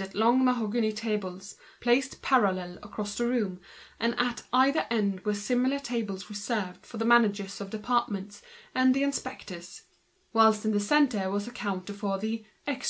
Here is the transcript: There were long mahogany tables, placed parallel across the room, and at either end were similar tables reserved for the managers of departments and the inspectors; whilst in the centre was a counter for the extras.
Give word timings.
There 0.00 0.06
were 0.14 0.20
long 0.20 0.44
mahogany 0.44 0.92
tables, 0.92 1.56
placed 1.80 2.22
parallel 2.22 2.78
across 2.84 3.16
the 3.18 3.26
room, 3.26 3.58
and 3.98 4.14
at 4.16 4.44
either 4.52 4.86
end 4.92 5.24
were 5.24 5.34
similar 5.34 5.80
tables 5.80 6.30
reserved 6.30 6.86
for 6.86 6.98
the 6.98 7.04
managers 7.04 7.60
of 7.60 7.70
departments 7.70 8.40
and 8.76 8.94
the 8.94 9.02
inspectors; 9.02 9.82
whilst 10.32 10.64
in 10.64 10.70
the 10.70 10.78
centre 10.78 11.28
was 11.32 11.48
a 11.48 11.50
counter 11.50 11.92
for 11.92 12.16
the 12.16 12.44
extras. 12.64 12.86